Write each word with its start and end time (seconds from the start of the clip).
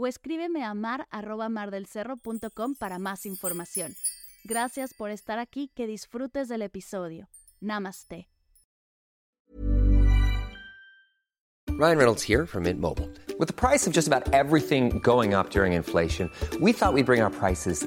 o 0.00 0.06
escríbeme 0.06 0.64
a 0.64 0.72
mar 0.72 1.06
arroba 1.10 1.48
mardelcerro.com 1.48 2.74
para 2.74 2.98
más 2.98 3.26
información. 3.26 3.94
Gracias 4.44 4.94
por 4.94 5.10
estar 5.10 5.38
aquí, 5.38 5.70
que 5.74 5.86
disfrutes 5.86 6.48
del 6.48 6.62
episodio. 6.62 7.28
Namaste. 7.60 8.28
Ryan 11.68 11.96
Reynolds 11.98 12.22
here 12.22 12.46
from 12.46 12.64
Mint 12.64 12.80
Mobile. 12.80 13.08
With 13.38 13.48
the 13.48 13.54
price 13.54 13.86
of 13.86 13.94
just 13.94 14.06
about 14.06 14.34
everything 14.34 15.00
going 15.02 15.34
up 15.34 15.50
during 15.50 15.72
inflation, 15.72 16.30
we 16.60 16.72
thought 16.72 16.92
we'd 16.92 17.06
bring 17.06 17.22
our 17.22 17.30
prices 17.30 17.86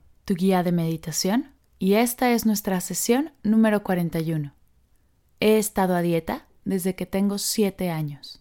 tu 0.25 0.35
guía 0.35 0.63
de 0.63 0.71
meditación, 0.71 1.55
y 1.79 1.93
esta 1.93 2.31
es 2.31 2.45
nuestra 2.45 2.79
sesión 2.81 3.31
número 3.43 3.83
41. 3.83 4.53
He 5.39 5.57
estado 5.57 5.95
a 5.95 6.01
dieta 6.01 6.47
desde 6.63 6.95
que 6.95 7.05
tengo 7.05 7.37
7 7.37 7.89
años. 7.89 8.39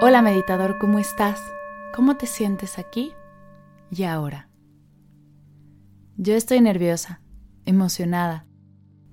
Hola 0.00 0.22
meditador, 0.22 0.78
¿cómo 0.78 1.00
estás? 1.00 1.40
¿Cómo 1.92 2.16
te 2.16 2.26
sientes 2.26 2.78
aquí 2.78 3.12
y 3.90 4.04
ahora? 4.04 4.48
Yo 6.16 6.34
estoy 6.34 6.60
nerviosa, 6.60 7.20
emocionada. 7.64 8.46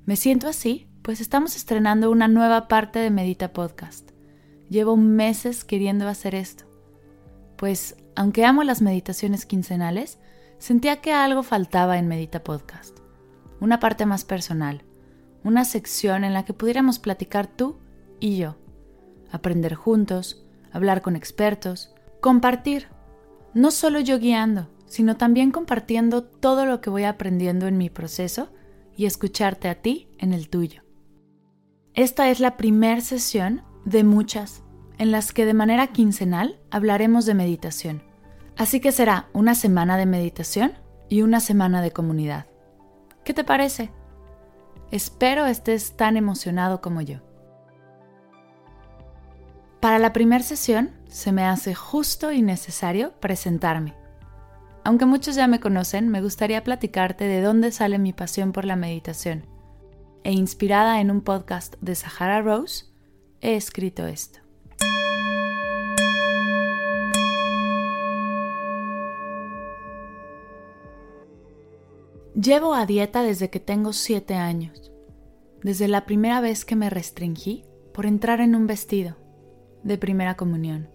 Me 0.05 0.15
siento 0.15 0.47
así, 0.47 0.87
pues 1.01 1.21
estamos 1.21 1.55
estrenando 1.55 2.11
una 2.11 2.27
nueva 2.27 2.67
parte 2.67 2.99
de 2.99 3.09
Medita 3.09 3.51
Podcast. 3.51 4.11
Llevo 4.69 4.95
meses 4.95 5.63
queriendo 5.63 6.07
hacer 6.07 6.35
esto. 6.35 6.65
Pues, 7.57 7.95
aunque 8.15 8.45
amo 8.45 8.63
las 8.63 8.81
meditaciones 8.81 9.45
quincenales, 9.45 10.19
sentía 10.57 11.01
que 11.01 11.13
algo 11.13 11.43
faltaba 11.43 11.97
en 11.97 12.07
Medita 12.07 12.43
Podcast. 12.43 12.99
Una 13.59 13.79
parte 13.79 14.05
más 14.05 14.25
personal, 14.25 14.83
una 15.43 15.65
sección 15.65 16.23
en 16.23 16.33
la 16.33 16.45
que 16.45 16.53
pudiéramos 16.53 16.99
platicar 16.99 17.47
tú 17.47 17.77
y 18.19 18.37
yo, 18.37 18.57
aprender 19.31 19.75
juntos, 19.75 20.45
hablar 20.71 21.01
con 21.01 21.15
expertos, 21.15 21.93
compartir, 22.21 22.87
no 23.53 23.71
solo 23.71 23.99
yo 23.99 24.19
guiando, 24.19 24.69
sino 24.87 25.17
también 25.17 25.51
compartiendo 25.51 26.23
todo 26.23 26.65
lo 26.65 26.81
que 26.81 26.89
voy 26.89 27.03
aprendiendo 27.03 27.67
en 27.67 27.77
mi 27.77 27.89
proceso 27.89 28.49
y 28.95 29.05
escucharte 29.05 29.67
a 29.69 29.75
ti 29.75 30.09
en 30.17 30.33
el 30.33 30.49
tuyo. 30.49 30.83
Esta 31.93 32.29
es 32.29 32.39
la 32.39 32.57
primera 32.57 33.01
sesión 33.01 33.63
de 33.85 34.03
muchas 34.03 34.63
en 34.97 35.11
las 35.11 35.33
que 35.33 35.45
de 35.45 35.53
manera 35.53 35.87
quincenal 35.87 36.59
hablaremos 36.71 37.25
de 37.25 37.33
meditación. 37.33 38.03
Así 38.57 38.79
que 38.79 38.91
será 38.91 39.27
una 39.33 39.55
semana 39.55 39.97
de 39.97 40.05
meditación 40.05 40.73
y 41.09 41.21
una 41.21 41.39
semana 41.39 41.81
de 41.81 41.91
comunidad. 41.91 42.45
¿Qué 43.23 43.33
te 43.33 43.43
parece? 43.43 43.91
Espero 44.91 45.45
estés 45.45 45.97
tan 45.97 46.15
emocionado 46.15 46.81
como 46.81 47.01
yo. 47.01 47.19
Para 49.79 49.99
la 49.99 50.13
primera 50.13 50.43
sesión 50.43 50.91
se 51.07 51.31
me 51.31 51.43
hace 51.43 51.75
justo 51.75 52.31
y 52.31 52.41
necesario 52.41 53.13
presentarme. 53.19 53.93
Aunque 54.83 55.05
muchos 55.05 55.35
ya 55.35 55.47
me 55.47 55.59
conocen, 55.59 56.09
me 56.09 56.21
gustaría 56.21 56.63
platicarte 56.63 57.25
de 57.25 57.41
dónde 57.41 57.71
sale 57.71 57.97
mi 57.97 58.13
pasión 58.13 58.51
por 58.51 58.65
la 58.65 58.75
meditación. 58.75 59.47
E 60.23 60.31
inspirada 60.31 61.01
en 61.01 61.11
un 61.11 61.21
podcast 61.21 61.75
de 61.81 61.95
Sahara 61.95 62.41
Rose, 62.41 62.85
he 63.41 63.55
escrito 63.55 64.07
esto. 64.07 64.44
Llevo 72.41 72.73
a 72.73 72.85
dieta 72.85 73.21
desde 73.21 73.49
que 73.49 73.61
tengo 73.61 73.93
7 73.93 74.33
años, 74.33 74.91
desde 75.63 75.87
la 75.87 76.05
primera 76.05 76.41
vez 76.41 76.65
que 76.65 76.75
me 76.75 76.89
restringí 76.89 77.63
por 77.93 78.05
entrar 78.05 78.41
en 78.41 78.55
un 78.55 78.67
vestido 78.67 79.15
de 79.83 79.97
primera 79.97 80.35
comunión. 80.35 80.89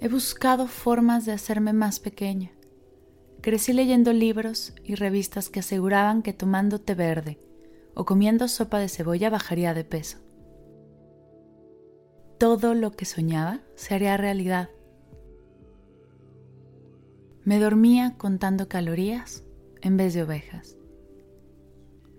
He 0.00 0.06
buscado 0.06 0.68
formas 0.68 1.26
de 1.26 1.32
hacerme 1.32 1.72
más 1.72 1.98
pequeña. 1.98 2.52
Crecí 3.40 3.72
leyendo 3.72 4.12
libros 4.12 4.74
y 4.84 4.94
revistas 4.94 5.48
que 5.48 5.58
aseguraban 5.58 6.22
que 6.22 6.32
tomando 6.32 6.80
té 6.80 6.94
verde 6.94 7.40
o 7.96 8.04
comiendo 8.04 8.46
sopa 8.46 8.78
de 8.78 8.88
cebolla 8.88 9.30
bajaría 9.30 9.74
de 9.74 9.82
peso. 9.82 10.18
Todo 12.38 12.74
lo 12.74 12.92
que 12.92 13.06
soñaba 13.06 13.60
se 13.74 13.96
haría 13.96 14.16
realidad. 14.16 14.70
Me 17.42 17.58
dormía 17.58 18.14
contando 18.16 18.68
calorías 18.68 19.42
en 19.84 19.98
vez 19.98 20.14
de 20.14 20.22
ovejas. 20.22 20.76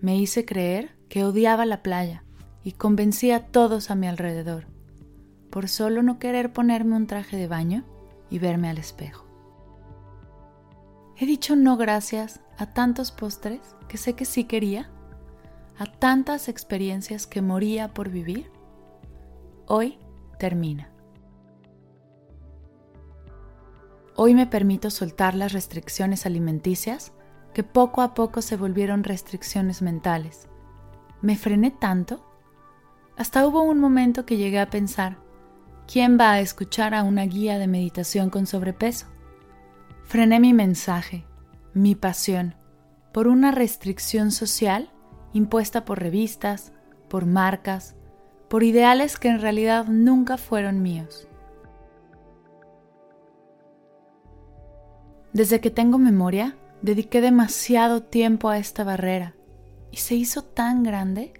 Me 0.00 0.16
hice 0.16 0.44
creer 0.44 0.96
que 1.08 1.24
odiaba 1.24 1.66
la 1.66 1.82
playa 1.82 2.24
y 2.62 2.72
convencí 2.72 3.32
a 3.32 3.48
todos 3.48 3.90
a 3.90 3.96
mi 3.96 4.06
alrededor, 4.06 4.68
por 5.50 5.68
solo 5.68 6.02
no 6.02 6.18
querer 6.18 6.52
ponerme 6.52 6.96
un 6.96 7.08
traje 7.08 7.36
de 7.36 7.48
baño 7.48 7.84
y 8.30 8.38
verme 8.38 8.70
al 8.70 8.78
espejo. 8.78 9.26
He 11.16 11.26
dicho 11.26 11.56
no 11.56 11.76
gracias 11.76 12.40
a 12.56 12.72
tantos 12.72 13.10
postres 13.10 13.60
que 13.88 13.96
sé 13.96 14.14
que 14.14 14.26
sí 14.26 14.44
quería, 14.44 14.90
a 15.76 15.86
tantas 15.86 16.48
experiencias 16.48 17.26
que 17.26 17.42
moría 17.42 17.92
por 17.92 18.10
vivir. 18.10 18.50
Hoy 19.66 19.98
termina. 20.38 20.92
Hoy 24.14 24.34
me 24.34 24.46
permito 24.46 24.90
soltar 24.90 25.34
las 25.34 25.52
restricciones 25.52 26.26
alimenticias 26.26 27.12
que 27.56 27.64
poco 27.64 28.02
a 28.02 28.12
poco 28.12 28.42
se 28.42 28.58
volvieron 28.58 29.02
restricciones 29.02 29.80
mentales. 29.80 30.46
Me 31.22 31.38
frené 31.38 31.70
tanto. 31.70 32.22
Hasta 33.16 33.46
hubo 33.46 33.62
un 33.62 33.80
momento 33.80 34.26
que 34.26 34.36
llegué 34.36 34.60
a 34.60 34.68
pensar, 34.68 35.16
¿quién 35.90 36.18
va 36.20 36.32
a 36.32 36.40
escuchar 36.40 36.94
a 36.94 37.02
una 37.02 37.24
guía 37.24 37.58
de 37.58 37.66
meditación 37.66 38.28
con 38.28 38.46
sobrepeso? 38.46 39.06
Frené 40.04 40.38
mi 40.38 40.52
mensaje, 40.52 41.24
mi 41.72 41.94
pasión, 41.94 42.56
por 43.10 43.26
una 43.26 43.52
restricción 43.52 44.32
social 44.32 44.92
impuesta 45.32 45.86
por 45.86 45.98
revistas, 45.98 46.74
por 47.08 47.24
marcas, 47.24 47.96
por 48.50 48.64
ideales 48.64 49.18
que 49.18 49.28
en 49.28 49.40
realidad 49.40 49.86
nunca 49.86 50.36
fueron 50.36 50.82
míos. 50.82 51.26
Desde 55.32 55.62
que 55.62 55.70
tengo 55.70 55.96
memoria, 55.96 56.54
dediqué 56.86 57.20
demasiado 57.20 58.00
tiempo 58.00 58.48
a 58.48 58.58
esta 58.58 58.84
barrera 58.84 59.34
y 59.90 59.96
se 59.96 60.14
hizo 60.14 60.42
tan 60.42 60.84
grande, 60.84 61.34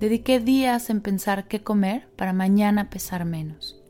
dediqué 0.00 0.40
días 0.40 0.90
en 0.90 1.00
pensar 1.00 1.46
qué 1.46 1.62
comer 1.62 2.08
para 2.16 2.32
mañana 2.32 2.90
pesar 2.90 3.24
menos. 3.24 3.80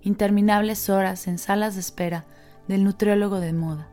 Interminables 0.00 0.88
horas 0.88 1.28
en 1.28 1.36
salas 1.36 1.74
de 1.74 1.80
espera 1.80 2.24
del 2.66 2.82
nutriólogo 2.82 3.40
de 3.40 3.52
moda. 3.52 3.90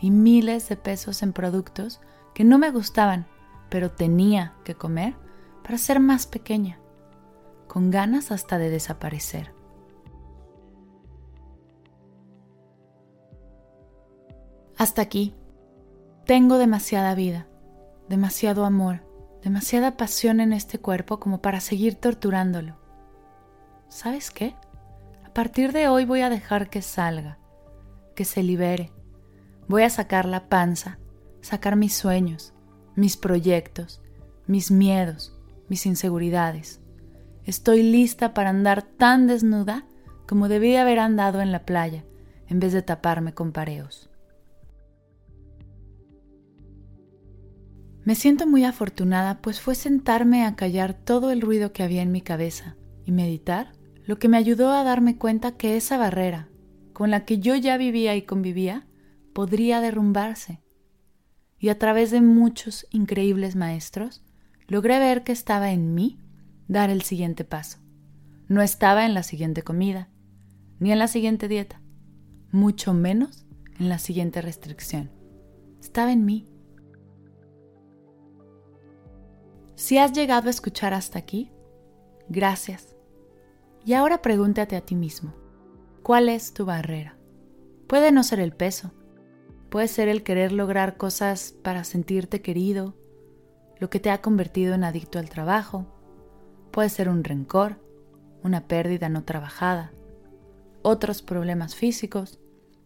Y 0.00 0.10
miles 0.10 0.66
de 0.70 0.76
pesos 0.76 1.22
en 1.22 1.34
productos 1.34 2.00
que 2.32 2.44
no 2.44 2.56
me 2.56 2.70
gustaban, 2.70 3.26
pero 3.68 3.90
tenía 3.90 4.54
que 4.64 4.76
comer 4.76 5.14
para 5.62 5.76
ser 5.76 6.00
más 6.00 6.26
pequeña, 6.26 6.78
con 7.66 7.90
ganas 7.90 8.32
hasta 8.32 8.56
de 8.56 8.70
desaparecer. 8.70 9.57
Hasta 14.78 15.02
aquí. 15.02 15.34
Tengo 16.24 16.56
demasiada 16.56 17.16
vida, 17.16 17.48
demasiado 18.08 18.64
amor, 18.64 19.02
demasiada 19.42 19.96
pasión 19.96 20.38
en 20.38 20.52
este 20.52 20.78
cuerpo 20.78 21.18
como 21.18 21.42
para 21.42 21.58
seguir 21.58 21.96
torturándolo. 21.96 22.76
¿Sabes 23.88 24.30
qué? 24.30 24.54
A 25.24 25.34
partir 25.34 25.72
de 25.72 25.88
hoy 25.88 26.04
voy 26.04 26.20
a 26.20 26.30
dejar 26.30 26.70
que 26.70 26.80
salga, 26.80 27.38
que 28.14 28.24
se 28.24 28.44
libere. 28.44 28.92
Voy 29.66 29.82
a 29.82 29.90
sacar 29.90 30.26
la 30.26 30.48
panza, 30.48 31.00
sacar 31.40 31.74
mis 31.74 31.96
sueños, 31.96 32.54
mis 32.94 33.16
proyectos, 33.16 34.00
mis 34.46 34.70
miedos, 34.70 35.36
mis 35.68 35.86
inseguridades. 35.86 36.80
Estoy 37.42 37.82
lista 37.82 38.32
para 38.32 38.50
andar 38.50 38.82
tan 38.82 39.26
desnuda 39.26 39.86
como 40.28 40.46
debí 40.46 40.76
haber 40.76 41.00
andado 41.00 41.40
en 41.40 41.50
la 41.50 41.64
playa, 41.64 42.04
en 42.46 42.60
vez 42.60 42.72
de 42.72 42.82
taparme 42.82 43.34
con 43.34 43.50
pareos. 43.50 44.07
Me 48.08 48.14
siento 48.14 48.46
muy 48.46 48.64
afortunada, 48.64 49.42
pues 49.42 49.60
fue 49.60 49.74
sentarme 49.74 50.46
a 50.46 50.56
callar 50.56 50.94
todo 50.94 51.30
el 51.30 51.42
ruido 51.42 51.74
que 51.74 51.82
había 51.82 52.00
en 52.00 52.10
mi 52.10 52.22
cabeza 52.22 52.74
y 53.04 53.12
meditar 53.12 53.74
lo 54.06 54.18
que 54.18 54.28
me 54.28 54.38
ayudó 54.38 54.72
a 54.72 54.82
darme 54.82 55.18
cuenta 55.18 55.58
que 55.58 55.76
esa 55.76 55.98
barrera, 55.98 56.48
con 56.94 57.10
la 57.10 57.26
que 57.26 57.38
yo 57.38 57.54
ya 57.54 57.76
vivía 57.76 58.16
y 58.16 58.22
convivía, 58.22 58.86
podría 59.34 59.82
derrumbarse. 59.82 60.62
Y 61.58 61.68
a 61.68 61.78
través 61.78 62.10
de 62.10 62.22
muchos 62.22 62.86
increíbles 62.92 63.56
maestros, 63.56 64.24
logré 64.68 64.98
ver 64.98 65.22
que 65.22 65.32
estaba 65.32 65.70
en 65.70 65.92
mí 65.92 66.18
dar 66.66 66.88
el 66.88 67.02
siguiente 67.02 67.44
paso. 67.44 67.76
No 68.48 68.62
estaba 68.62 69.04
en 69.04 69.12
la 69.12 69.22
siguiente 69.22 69.62
comida, 69.62 70.08
ni 70.78 70.92
en 70.92 70.98
la 70.98 71.08
siguiente 71.08 71.46
dieta, 71.46 71.82
mucho 72.52 72.94
menos 72.94 73.44
en 73.78 73.90
la 73.90 73.98
siguiente 73.98 74.40
restricción. 74.40 75.10
Estaba 75.82 76.10
en 76.10 76.24
mí. 76.24 76.46
Si 79.88 79.96
has 79.96 80.12
llegado 80.12 80.48
a 80.48 80.50
escuchar 80.50 80.92
hasta 80.92 81.18
aquí, 81.18 81.50
gracias. 82.28 82.94
Y 83.86 83.94
ahora 83.94 84.20
pregúntate 84.20 84.76
a 84.76 84.82
ti 84.82 84.94
mismo, 84.94 85.32
¿cuál 86.02 86.28
es 86.28 86.52
tu 86.52 86.66
barrera? 86.66 87.16
Puede 87.86 88.12
no 88.12 88.22
ser 88.22 88.38
el 88.40 88.52
peso, 88.52 88.92
puede 89.70 89.88
ser 89.88 90.08
el 90.08 90.22
querer 90.22 90.52
lograr 90.52 90.98
cosas 90.98 91.54
para 91.62 91.84
sentirte 91.84 92.42
querido, 92.42 92.98
lo 93.78 93.88
que 93.88 93.98
te 93.98 94.10
ha 94.10 94.20
convertido 94.20 94.74
en 94.74 94.84
adicto 94.84 95.18
al 95.18 95.30
trabajo, 95.30 95.86
puede 96.70 96.90
ser 96.90 97.08
un 97.08 97.24
rencor, 97.24 97.80
una 98.44 98.68
pérdida 98.68 99.08
no 99.08 99.24
trabajada, 99.24 99.92
otros 100.82 101.22
problemas 101.22 101.74
físicos, 101.74 102.38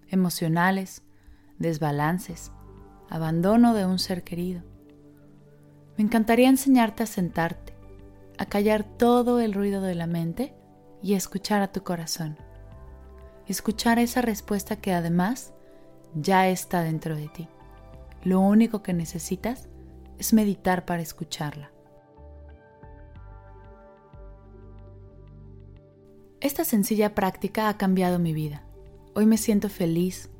emocionales, 0.06 1.02
desbalances, 1.58 2.52
abandono 3.10 3.74
de 3.74 3.86
un 3.86 3.98
ser 3.98 4.22
querido. 4.22 4.71
Me 5.96 6.04
encantaría 6.04 6.48
enseñarte 6.48 7.02
a 7.02 7.06
sentarte, 7.06 7.74
a 8.38 8.46
callar 8.46 8.84
todo 8.84 9.40
el 9.40 9.52
ruido 9.52 9.82
de 9.82 9.94
la 9.94 10.06
mente 10.06 10.54
y 11.02 11.14
escuchar 11.14 11.62
a 11.62 11.72
tu 11.72 11.82
corazón. 11.82 12.38
Escuchar 13.46 13.98
esa 13.98 14.22
respuesta 14.22 14.76
que 14.76 14.92
además 14.92 15.52
ya 16.14 16.48
está 16.48 16.82
dentro 16.82 17.16
de 17.16 17.28
ti. 17.28 17.48
Lo 18.24 18.40
único 18.40 18.82
que 18.82 18.92
necesitas 18.92 19.68
es 20.18 20.32
meditar 20.32 20.84
para 20.84 21.02
escucharla. 21.02 21.72
Esta 26.40 26.64
sencilla 26.64 27.14
práctica 27.14 27.68
ha 27.68 27.76
cambiado 27.76 28.18
mi 28.18 28.32
vida. 28.32 28.64
Hoy 29.14 29.26
me 29.26 29.36
siento 29.36 29.68
feliz, 29.68 30.30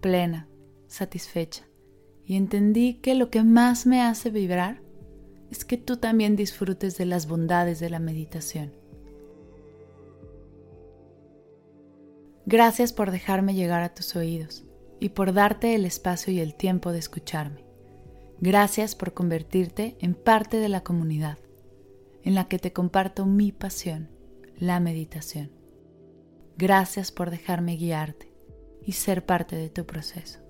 plena, 0.00 0.48
satisfecha 0.86 1.64
y 2.24 2.36
entendí 2.36 2.94
que 2.94 3.14
lo 3.14 3.30
que 3.30 3.42
más 3.42 3.86
me 3.86 4.02
hace 4.02 4.30
vibrar 4.30 4.82
es 5.50 5.64
que 5.64 5.76
tú 5.76 5.96
también 5.96 6.36
disfrutes 6.36 6.96
de 6.96 7.06
las 7.06 7.26
bondades 7.26 7.80
de 7.80 7.90
la 7.90 7.98
meditación. 7.98 8.72
Gracias 12.46 12.92
por 12.92 13.10
dejarme 13.10 13.54
llegar 13.54 13.82
a 13.82 13.94
tus 13.94 14.14
oídos 14.14 14.64
y 15.00 15.10
por 15.10 15.32
darte 15.32 15.74
el 15.74 15.84
espacio 15.84 16.32
y 16.32 16.40
el 16.40 16.54
tiempo 16.54 16.92
de 16.92 16.98
escucharme. 16.98 17.64
Gracias 18.40 18.94
por 18.94 19.14
convertirte 19.14 19.96
en 20.00 20.14
parte 20.14 20.58
de 20.58 20.68
la 20.68 20.82
comunidad, 20.82 21.38
en 22.22 22.34
la 22.34 22.48
que 22.48 22.58
te 22.58 22.72
comparto 22.72 23.26
mi 23.26 23.50
pasión, 23.50 24.10
la 24.58 24.78
meditación. 24.78 25.50
Gracias 26.56 27.12
por 27.12 27.30
dejarme 27.30 27.76
guiarte 27.76 28.32
y 28.82 28.92
ser 28.92 29.26
parte 29.26 29.56
de 29.56 29.68
tu 29.68 29.84
proceso. 29.84 30.40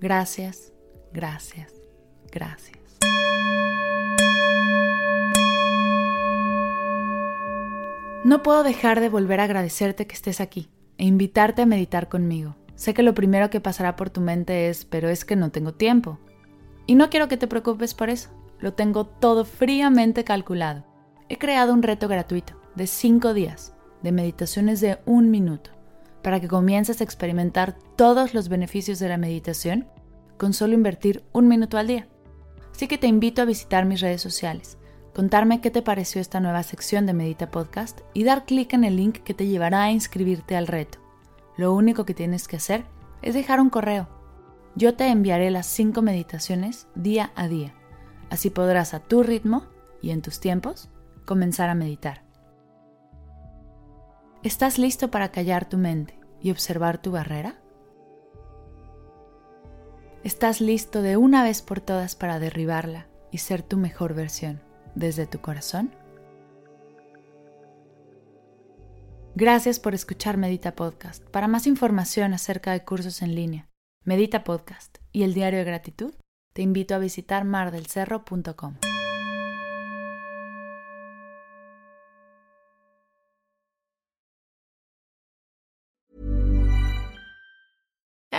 Gracias, 0.00 0.72
gracias, 1.12 1.79
gracias. 2.30 2.78
No 8.22 8.42
puedo 8.42 8.62
dejar 8.62 9.00
de 9.00 9.08
volver 9.08 9.40
a 9.40 9.44
agradecerte 9.44 10.06
que 10.06 10.14
estés 10.14 10.40
aquí 10.40 10.68
e 10.98 11.06
invitarte 11.06 11.62
a 11.62 11.66
meditar 11.66 12.08
conmigo. 12.08 12.54
Sé 12.74 12.94
que 12.94 13.02
lo 13.02 13.14
primero 13.14 13.50
que 13.50 13.60
pasará 13.60 13.96
por 13.96 14.10
tu 14.10 14.20
mente 14.20 14.68
es, 14.68 14.84
pero 14.84 15.08
es 15.08 15.24
que 15.24 15.36
no 15.36 15.50
tengo 15.50 15.72
tiempo. 15.72 16.18
Y 16.86 16.94
no 16.94 17.10
quiero 17.10 17.28
que 17.28 17.36
te 17.36 17.46
preocupes 17.46 17.94
por 17.94 18.10
eso. 18.10 18.30
Lo 18.58 18.74
tengo 18.74 19.06
todo 19.06 19.44
fríamente 19.44 20.22
calculado. 20.24 20.84
He 21.28 21.38
creado 21.38 21.72
un 21.72 21.82
reto 21.82 22.08
gratuito 22.08 22.54
de 22.74 22.86
5 22.86 23.34
días 23.34 23.74
de 24.02 24.12
meditaciones 24.12 24.80
de 24.80 24.98
un 25.06 25.30
minuto 25.30 25.70
para 26.22 26.40
que 26.40 26.48
comiences 26.48 27.00
a 27.00 27.04
experimentar 27.04 27.76
todos 27.96 28.34
los 28.34 28.48
beneficios 28.48 28.98
de 28.98 29.08
la 29.08 29.16
meditación 29.16 29.88
con 30.36 30.52
solo 30.52 30.74
invertir 30.74 31.24
un 31.32 31.48
minuto 31.48 31.78
al 31.78 31.86
día. 31.86 32.08
Así 32.74 32.88
que 32.88 32.98
te 32.98 33.06
invito 33.06 33.42
a 33.42 33.46
visitar 33.46 33.84
mis 33.84 34.00
redes 34.00 34.22
sociales 34.22 34.78
contarme 35.14 35.60
qué 35.60 35.70
te 35.70 35.82
pareció 35.82 36.20
esta 36.20 36.40
nueva 36.40 36.62
sección 36.62 37.06
de 37.06 37.12
Medita 37.12 37.50
Podcast 37.50 38.00
y 38.14 38.24
dar 38.24 38.44
clic 38.44 38.72
en 38.72 38.84
el 38.84 38.96
link 38.96 39.18
que 39.18 39.34
te 39.34 39.46
llevará 39.46 39.82
a 39.82 39.90
inscribirte 39.90 40.56
al 40.56 40.66
reto. 40.66 40.98
Lo 41.56 41.74
único 41.74 42.04
que 42.04 42.14
tienes 42.14 42.48
que 42.48 42.56
hacer 42.56 42.84
es 43.22 43.34
dejar 43.34 43.60
un 43.60 43.70
correo. 43.70 44.08
Yo 44.76 44.94
te 44.94 45.08
enviaré 45.08 45.50
las 45.50 45.66
5 45.66 46.00
meditaciones 46.00 46.86
día 46.94 47.32
a 47.34 47.48
día. 47.48 47.74
Así 48.30 48.50
podrás 48.50 48.94
a 48.94 49.00
tu 49.00 49.22
ritmo 49.22 49.66
y 50.00 50.10
en 50.10 50.22
tus 50.22 50.40
tiempos 50.40 50.88
comenzar 51.24 51.68
a 51.68 51.74
meditar. 51.74 52.22
¿Estás 54.42 54.78
listo 54.78 55.10
para 55.10 55.32
callar 55.32 55.68
tu 55.68 55.76
mente 55.76 56.18
y 56.40 56.50
observar 56.50 57.02
tu 57.02 57.10
barrera? 57.10 57.60
¿Estás 60.22 60.60
listo 60.60 61.02
de 61.02 61.16
una 61.16 61.42
vez 61.42 61.62
por 61.62 61.80
todas 61.80 62.14
para 62.14 62.38
derribarla 62.38 63.06
y 63.30 63.38
ser 63.38 63.62
tu 63.62 63.76
mejor 63.76 64.14
versión? 64.14 64.60
desde 64.94 65.26
tu 65.26 65.40
corazón? 65.40 65.94
Gracias 69.34 69.78
por 69.80 69.94
escuchar 69.94 70.36
Medita 70.36 70.74
Podcast. 70.74 71.24
Para 71.30 71.48
más 71.48 71.66
información 71.66 72.34
acerca 72.34 72.72
de 72.72 72.84
cursos 72.84 73.22
en 73.22 73.34
línea, 73.34 73.68
Medita 74.04 74.44
Podcast 74.44 74.98
y 75.12 75.22
el 75.22 75.34
Diario 75.34 75.60
de 75.60 75.64
Gratitud, 75.64 76.14
te 76.52 76.62
invito 76.62 76.94
a 76.94 76.98
visitar 76.98 77.44
mardelcerro.com. 77.44 78.89